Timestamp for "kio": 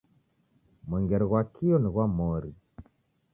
1.53-1.77